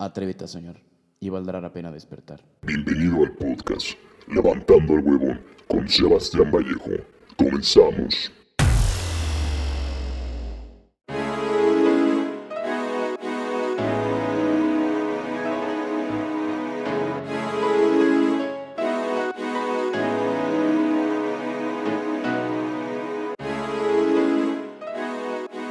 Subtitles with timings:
[0.00, 0.80] Atrévete a soñar
[1.20, 2.42] y valdrá la pena despertar.
[2.62, 6.92] Bienvenido al podcast Levantando el Huevón con Sebastián Vallejo.
[7.36, 8.32] Comenzamos.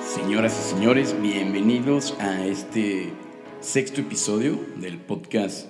[0.04, 3.11] Señoras y señores, bienvenidos a este
[3.61, 5.67] sexto episodio del podcast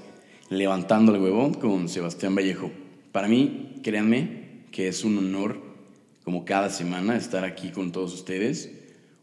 [0.50, 2.72] Levantando el Huevón con Sebastián Vallejo.
[3.12, 5.62] Para mí, créanme que es un honor,
[6.24, 8.72] como cada semana, estar aquí con todos ustedes,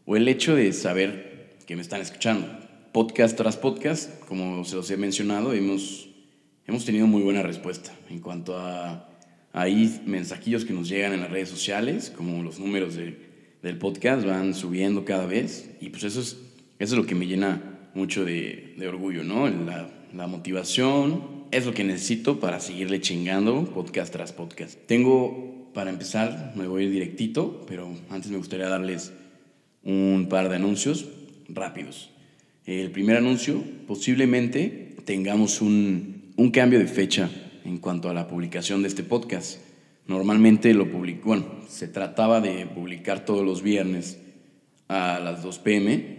[0.05, 2.47] o el hecho de saber que me están escuchando.
[2.91, 6.09] Podcast tras podcast, como se los he mencionado, hemos,
[6.65, 9.09] hemos tenido muy buena respuesta en cuanto a
[9.53, 13.27] ahí mensajillos que nos llegan en las redes sociales, como los números de
[13.61, 16.37] del podcast van subiendo cada vez y pues eso es,
[16.79, 19.49] eso es lo que me llena mucho de, de orgullo, ¿no?
[19.49, 24.77] La, motivación es lo que necesito para seguirle chingando podcast tras podcast.
[24.85, 29.11] Tengo, para empezar, me voy a ir directito, pero antes me gustaría darles
[29.83, 31.07] un par de anuncios
[31.49, 32.11] rápidos.
[32.65, 37.29] El primer anuncio, posiblemente tengamos un, cambio de fecha
[37.65, 39.59] en cuanto a la publicación de este podcast.
[40.05, 44.19] Normalmente lo publico, bueno, se trataba de publicar todos los viernes
[44.87, 46.16] a las 2 pm,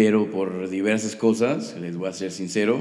[0.00, 2.80] pero por diversas cosas, les voy a ser sincero,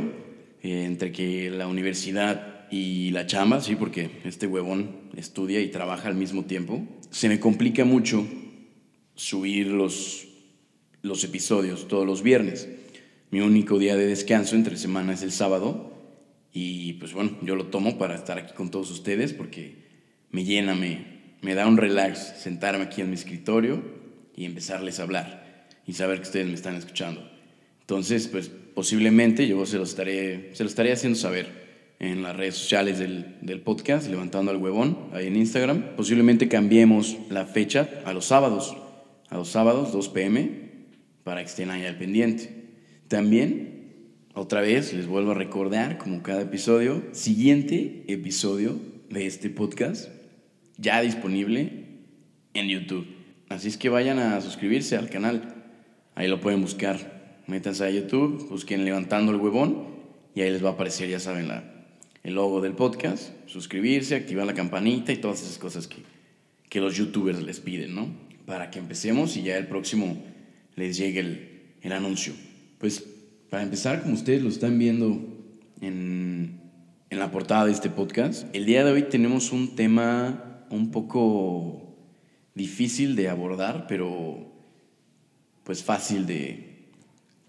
[0.62, 6.10] eh, entre que la universidad y la chamba, sí, porque este huevón estudia y trabaja
[6.10, 8.24] al mismo tiempo, se me complica mucho
[9.16, 10.28] subir los,
[11.02, 12.70] los episodios todos los viernes.
[13.32, 15.92] Mi único día de descanso entre semana es el sábado
[16.54, 19.88] y pues bueno, yo lo tomo para estar aquí con todos ustedes porque
[20.30, 23.82] me llena, me, me da un relax sentarme aquí en mi escritorio
[24.36, 25.47] y empezarles a hablar
[25.88, 27.28] y saber que ustedes me están escuchando.
[27.82, 31.66] Entonces, pues posiblemente yo se lo estaré, se lo estaré haciendo saber
[32.00, 35.96] en las redes sociales del, del, podcast, levantando al huevón, ahí en Instagram.
[35.96, 38.76] Posiblemente cambiemos la fecha a los sábados,
[39.30, 40.50] a los sábados, 2 pm,
[41.24, 42.66] para que estén ahí al pendiente.
[43.08, 48.78] También, otra vez, les vuelvo a recordar, como cada episodio, siguiente episodio
[49.10, 50.10] de este podcast
[50.78, 51.86] ya disponible
[52.54, 53.08] en YouTube.
[53.50, 55.57] Así es que vayan a suscribirse al canal.
[56.18, 57.44] Ahí lo pueden buscar.
[57.46, 59.86] Métanse a YouTube, busquen Levantando el Huevón
[60.34, 61.64] y ahí les va a aparecer, ya saben, la,
[62.24, 63.34] el logo del podcast.
[63.46, 65.98] Suscribirse, activar la campanita y todas esas cosas que,
[66.70, 68.08] que los youtubers les piden, ¿no?
[68.48, 70.18] Para que empecemos y ya el próximo
[70.76, 72.34] les llegue el, el anuncio.
[72.80, 73.06] Pues
[73.52, 75.22] para empezar, como ustedes lo están viendo
[75.82, 76.60] en,
[77.12, 81.96] en la portada de este podcast, el día de hoy tenemos un tema un poco
[82.56, 84.57] difícil de abordar, pero
[85.68, 86.64] pues fácil de,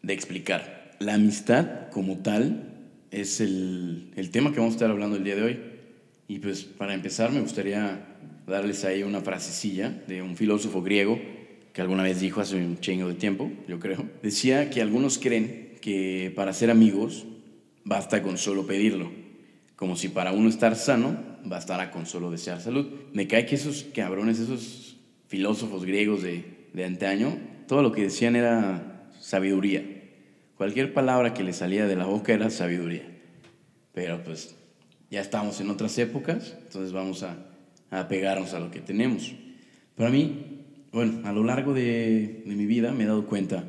[0.02, 0.90] de explicar.
[0.98, 2.74] La amistad como tal
[3.12, 5.60] es el, el, tema que vamos a estar hablando el día de hoy.
[6.26, 11.16] Y pues para empezar me gustaría darles ahí una frasecilla de un filósofo griego
[11.72, 14.04] que alguna vez dijo hace un chingo de tiempo, yo creo.
[14.20, 17.24] Decía que algunos creen que para ser amigos
[17.84, 19.12] basta con solo pedirlo,
[19.76, 22.88] como si para uno estar sano bastará con solo desear salud.
[23.12, 24.96] Me cae que esos cabrones, esos
[25.28, 29.84] filósofos griegos de, de antaño, todo lo que decían era sabiduría.
[30.56, 33.06] Cualquier palabra que le salía de la boca era sabiduría.
[33.92, 34.56] Pero pues
[35.10, 37.36] ya estamos en otras épocas, entonces vamos a,
[37.90, 39.34] a pegarnos a lo que tenemos.
[39.94, 43.64] Para mí, bueno, a lo largo de, de mi vida me he dado cuenta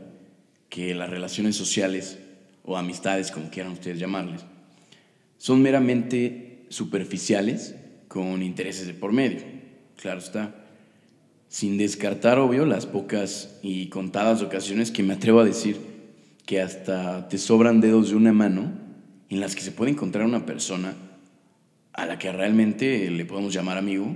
[0.70, 2.18] que las relaciones sociales
[2.64, 4.46] o amistades, como quieran ustedes llamarles,
[5.38, 7.76] son meramente superficiales
[8.08, 9.42] con intereses de por medio.
[9.98, 10.56] Claro está.
[11.50, 15.78] Sin descartar, obvio, las pocas y contadas ocasiones que me atrevo a decir
[16.46, 18.72] que hasta te sobran dedos de una mano
[19.30, 20.94] en las que se puede encontrar una persona
[21.94, 24.16] a la que realmente le podemos llamar amigo.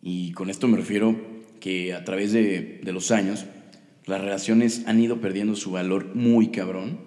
[0.00, 1.16] Y con esto me refiero
[1.58, 3.46] que a través de, de los años
[4.06, 7.00] las relaciones han ido perdiendo su valor muy cabrón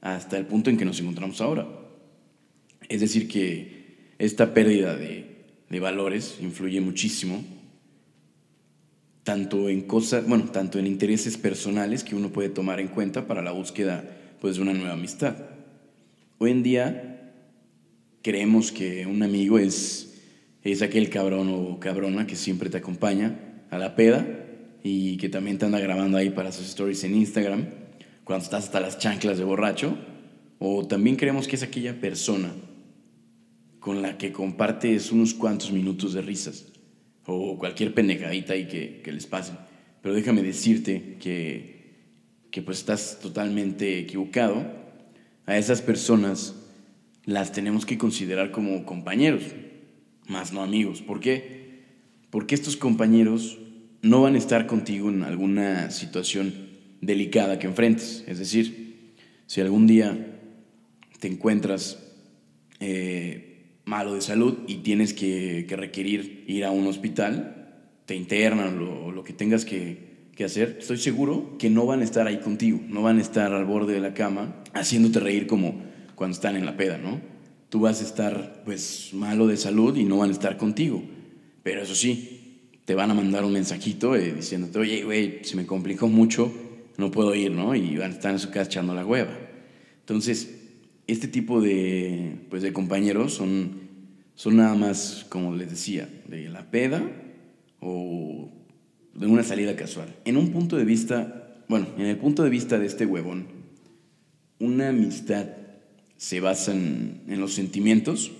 [0.00, 1.68] hasta el punto en que nos encontramos ahora.
[2.88, 7.44] Es decir, que esta pérdida de, de valores influye muchísimo,
[9.26, 13.42] tanto en cosas, bueno, tanto en intereses personales que uno puede tomar en cuenta para
[13.42, 14.08] la búsqueda
[14.40, 15.34] pues, de una nueva amistad.
[16.38, 17.32] Hoy en día
[18.22, 20.22] creemos que un amigo es,
[20.62, 24.24] es aquel cabrón o cabrona que siempre te acompaña a la peda
[24.84, 27.66] y que también te anda grabando ahí para sus stories en Instagram
[28.22, 29.98] cuando estás hasta las chanclas de borracho.
[30.60, 32.52] O también creemos que es aquella persona
[33.80, 36.75] con la que compartes unos cuantos minutos de risas
[37.26, 39.52] o cualquier pendejadita ahí que, les pase.
[40.02, 41.94] Pero déjame decirte que,
[42.50, 44.64] que pues estás totalmente equivocado.
[45.46, 46.54] A esas personas
[47.24, 49.42] las tenemos que considerar como compañeros,
[50.26, 51.02] más no amigos.
[51.02, 51.82] ¿Por qué?
[52.30, 53.58] Porque estos compañeros
[54.02, 56.54] no van a estar contigo en alguna situación
[57.00, 58.24] delicada que enfrentes.
[58.26, 59.14] Es decir,
[59.46, 60.38] si algún día
[61.18, 61.98] te encuentras
[62.80, 63.45] eh,
[63.86, 67.72] malo de salud y tienes que, requerir ir a un hospital,
[68.04, 72.04] te internan o lo, que tengas que, que hacer, estoy seguro que no van a
[72.04, 75.82] estar ahí contigo, no van a estar al borde de la cama haciéndote reír como
[76.14, 77.20] cuando están en la peda, ¿no?
[77.68, 81.02] Tú vas a estar pues malo de salud y no van a estar contigo.
[81.62, 85.66] Pero eso sí, te van a mandar un mensajito eh, diciéndote, oye, güey, se me
[85.66, 86.52] complicó mucho,
[86.96, 87.74] no puedo ir, ¿no?
[87.74, 89.36] Y van a estar en su casa echando la hueva.
[90.00, 90.55] Entonces,
[91.06, 93.88] este tipo de, pues, de compañeros son,
[94.34, 97.02] son nada más, como les decía, de la peda
[97.80, 98.50] o
[99.14, 100.14] de una salida casual.
[100.24, 103.46] En un punto de vista, bueno, en el punto de vista de este huevón,
[104.58, 105.46] una amistad
[106.16, 108.32] se basa en, los sentimientos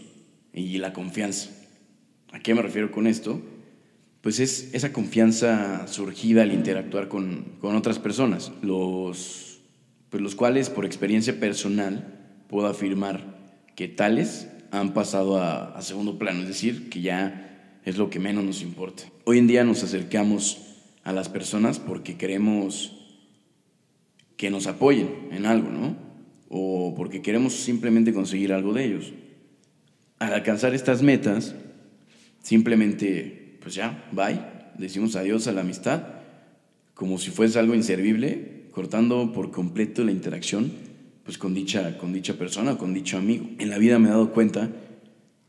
[0.52, 1.50] y la confianza.
[2.32, 3.40] ¿A qué me refiero con esto?
[4.22, 9.60] Pues es esa confianza surgida al interactuar con, otras personas, los,
[10.10, 12.15] pues los cuales por experiencia personal
[12.48, 13.36] puedo afirmar
[13.74, 18.18] que tales han pasado a, a segundo plano, es decir, que ya es lo que
[18.18, 19.04] menos nos importa.
[19.24, 20.58] Hoy en día nos acercamos
[21.04, 22.92] a las personas porque queremos
[24.36, 25.96] que nos apoyen en algo, ¿no?
[26.48, 29.12] O porque queremos simplemente conseguir algo de ellos.
[30.18, 31.54] Al alcanzar estas metas,
[32.42, 34.40] simplemente, pues ya, bye,
[34.78, 36.02] decimos adiós a la amistad,
[36.94, 40.72] como si fuese algo inservible, cortando por completo la interacción
[41.26, 43.50] pues con dicha, con dicha persona con dicho amigo.
[43.58, 44.70] En la vida me he dado cuenta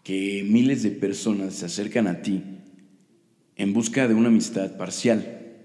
[0.04, 2.44] que miles de personas se acercan a ti
[3.56, 5.56] en busca de una amistad parcial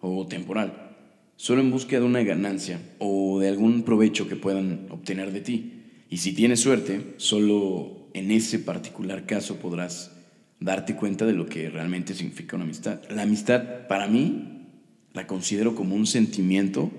[0.00, 0.94] o temporal,
[1.36, 5.72] solo en busca de una ganancia o de algún provecho que puedan obtener de ti.
[6.10, 10.12] Y si tienes suerte, solo en ese particular caso podrás
[10.60, 13.00] darte cuenta de lo que realmente significa una amistad.
[13.08, 14.68] La amistad, para mí,
[15.14, 16.90] la considero como un sentimiento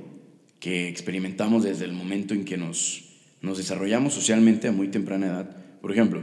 [0.64, 3.04] que experimentamos desde el momento en que nos,
[3.42, 5.58] nos desarrollamos socialmente a muy temprana edad.
[5.82, 6.22] Por ejemplo,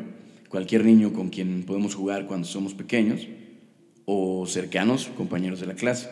[0.48, 3.28] cualquier niño con quien podemos jugar cuando somos pequeños
[4.06, 6.08] o cercanos, compañeros de la clase.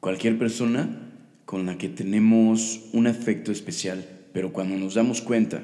[0.00, 1.12] Cualquier persona
[1.44, 5.62] con la que tenemos un afecto especial, pero cuando nos damos cuenta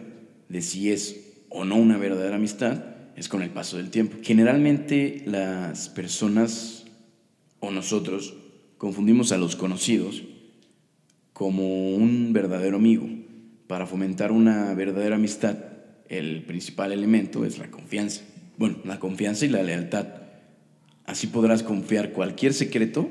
[0.49, 2.85] de si es o no una verdadera amistad,
[3.17, 4.17] es con el paso del tiempo.
[4.23, 6.85] Generalmente las personas
[7.59, 8.35] o nosotros
[8.79, 10.23] confundimos a los conocidos
[11.41, 13.09] como un verdadero amigo.
[13.67, 15.57] Para fomentar una verdadera amistad,
[16.11, 18.21] el principal elemento es la confianza.
[18.59, 20.07] Bueno, la confianza y la lealtad.
[21.07, 23.09] Así podrás confiar cualquier secreto,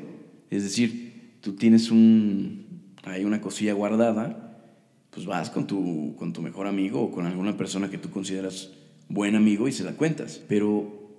[0.51, 4.61] es decir, tú tienes un, hay una cosilla guardada,
[5.09, 8.69] pues vas con tu, con tu mejor amigo o con alguna persona que tú consideras
[9.07, 10.39] buen amigo y se la cuentas.
[10.47, 11.17] Pero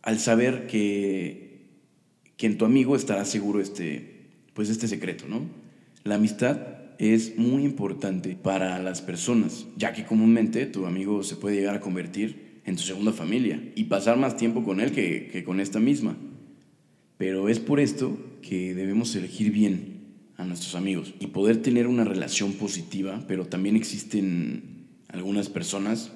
[0.00, 1.68] al saber que,
[2.38, 5.65] que en tu amigo estará seguro este, pues este secreto, ¿no?
[6.06, 6.58] La amistad
[7.00, 11.80] es muy importante para las personas, ya que comúnmente tu amigo se puede llegar a
[11.80, 16.16] convertir en tu segunda familia y pasar más tiempo con él que, con esta misma.
[17.18, 19.96] Pero es por esto que debemos elegir bien
[20.36, 26.12] a nuestros amigos y poder tener una relación positiva, pero también existen algunas personas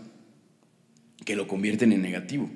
[1.24, 2.48] que lo convierten en negativo,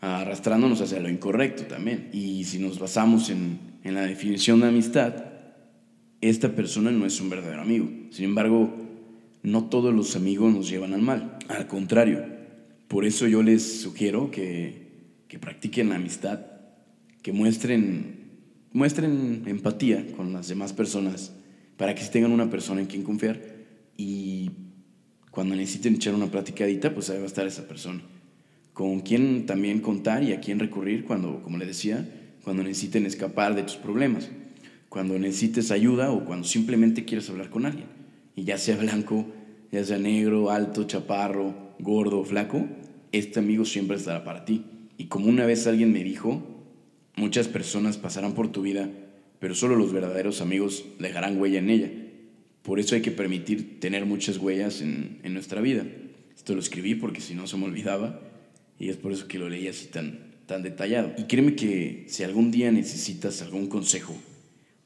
[0.00, 2.08] arrastrándonos hacia lo incorrecto también.
[2.14, 5.31] Y si nos basamos en, en la definición de amistad,
[6.22, 7.90] esta persona no es un verdadero amigo.
[8.10, 8.72] Sin embargo,
[9.42, 11.36] no todos los amigos nos llevan al mal.
[11.48, 12.24] Al contrario,
[12.86, 14.86] por eso yo les sugiero que,
[15.26, 16.40] que practiquen la amistad,
[17.22, 18.30] que muestren,
[18.72, 21.32] muestren empatía con las demás personas,
[21.76, 23.40] para que tengan una persona en quien confiar
[23.96, 24.50] y
[25.32, 28.00] cuando necesiten echar una platicadita, pues ahí va a estar esa persona.
[28.72, 32.08] Con quien también contar y a quién recurrir cuando, como le decía,
[32.44, 34.30] cuando necesiten escapar de tus problemas
[34.92, 37.86] cuando necesites ayuda o cuando simplemente quieres hablar con alguien.
[38.36, 39.24] Y ya sea blanco,
[39.70, 42.66] ya sea negro, alto, chaparro, gordo, flaco,
[43.10, 44.66] este amigo siempre estará para ti.
[44.98, 46.42] Y como una vez alguien me dijo,
[47.16, 48.90] muchas personas pasarán por tu vida,
[49.38, 51.90] pero solo los verdaderos amigos dejarán huella en ella.
[52.60, 55.86] Por eso hay que permitir tener muchas huellas en, en nuestra vida.
[56.36, 58.20] Esto lo escribí porque si no se me olvidaba
[58.78, 61.14] y es por eso que lo leí así tan, tan detallado.
[61.16, 64.14] Y créeme que si algún día necesitas algún consejo,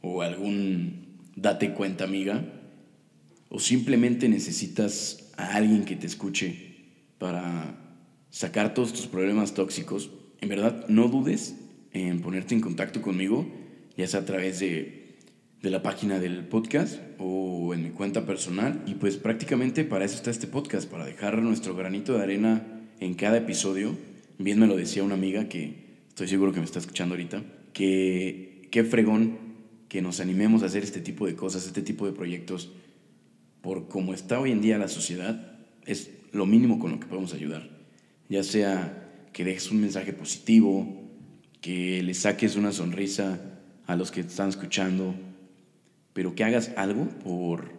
[0.07, 2.45] o algún date cuenta amiga,
[3.49, 6.77] o simplemente necesitas a alguien que te escuche
[7.19, 7.77] para
[8.31, 10.11] sacar todos tus problemas tóxicos,
[10.41, 11.57] en verdad no dudes
[11.93, 13.47] en ponerte en contacto conmigo,
[13.97, 15.17] ya sea a través de,
[15.63, 18.83] de la página del podcast o en mi cuenta personal.
[18.87, 22.67] Y pues prácticamente para eso está este podcast, para dejar nuestro granito de arena
[23.01, 23.97] en cada episodio.
[24.39, 28.69] Bien me lo decía una amiga que estoy seguro que me está escuchando ahorita, que
[28.71, 29.46] qué fregón
[29.89, 32.73] que nos animemos a hacer este tipo de cosas, este tipo de proyectos,
[33.61, 37.35] por cómo está hoy en día la sociedad, es lo mínimo con lo que podemos
[37.35, 37.69] ayudar.
[38.29, 41.07] Ya sea que dejes un mensaje positivo,
[41.61, 43.41] que le saques una sonrisa
[43.87, 45.15] a los que te están escuchando,
[46.13, 47.71] pero que hagas algo por,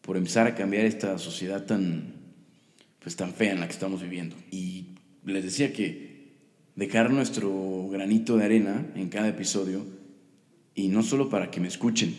[0.00, 2.14] por empezar a cambiar esta sociedad tan,
[3.00, 4.36] pues, tan fea en la que estamos viviendo.
[4.50, 4.88] Y
[5.24, 6.32] les decía que
[6.76, 9.84] dejar nuestro granito de arena en cada episodio,
[10.78, 12.14] y no solo para que me escuchen,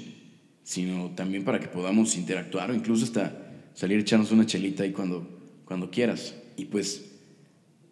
[0.64, 5.26] sino también para que podamos interactuar o incluso hasta salir echarnos una chelita ahí cuando,
[5.64, 6.36] cuando quieras.
[6.58, 7.06] Y pues,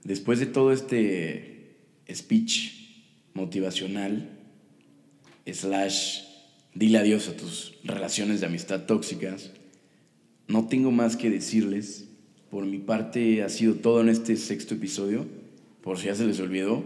[0.03, 1.77] después de todo este
[2.13, 4.38] speech motivacional,
[5.45, 6.24] slash,
[6.74, 9.51] dile adiós a tus relaciones de amistad tóxicas,
[10.50, 12.09] no tengo más que decirles.
[12.51, 15.27] Por mi parte ha sido todo en este sexto episodio.
[15.81, 16.83] Por si ya se les olvidó,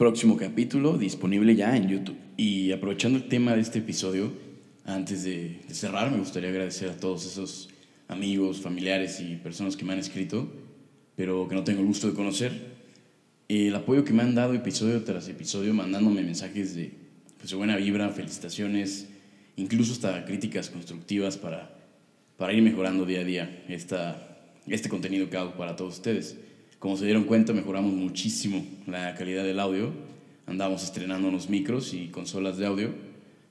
[0.00, 2.16] próximo capítulo disponible ya en YouTube.
[2.38, 4.32] Y aprovechando el tema de este episodio,
[4.86, 7.68] antes de, cerrar, me gustaría agradecer a todos esos
[8.08, 10.50] amigos, familiares y personas que me han escrito,
[11.16, 12.78] pero que no tengo el gusto de conocer.
[13.46, 16.92] El apoyo que me han dado episodio tras episodio, mandándome mensajes de,
[17.36, 19.06] pues, buena vibra, felicitaciones,
[19.56, 21.76] incluso hasta críticas constructivas para,
[22.38, 26.38] para ir mejorando día a día esta, este contenido que hago para todos ustedes.
[26.80, 29.92] Como se dieron cuenta, mejoramos muchísimo la calidad del audio.
[30.46, 32.94] Andamos estrenando unos micros y consolas de audio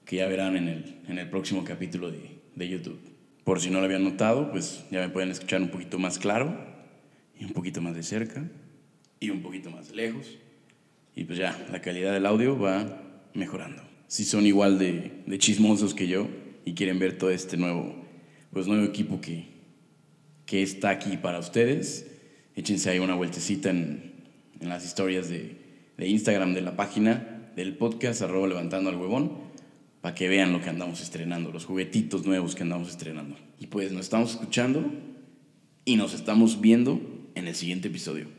[0.03, 2.99] que ya verán en el, en el próximo capítulo de, de YouTube.
[3.43, 6.57] Por si no lo habían notado, pues ya me pueden escuchar un poquito más claro
[7.39, 8.49] y un poquito más de cerca
[9.19, 10.25] y un poquito más lejos.
[11.15, 12.99] Y pues ya, la calidad del audio va
[13.35, 13.83] mejorando.
[14.07, 16.27] Si son igual de, de chismosos que yo
[16.65, 17.95] y quieren ver todo este nuevo,
[18.51, 19.45] pues nuevo equipo que,
[20.47, 22.07] que está aquí para ustedes,
[22.59, 24.13] échense ahí una vueltecita en,
[24.59, 25.57] en las historias de,
[25.97, 29.49] de, Instagram de la página del podcast, arroba levantando al huevón,
[30.01, 33.35] para que vean lo que andamos estrenando, los juguetitos nuevos que andamos estrenando.
[33.59, 34.91] Y pues nos estamos escuchando
[35.85, 37.01] y nos estamos viendo
[37.35, 38.38] en el siguiente episodio.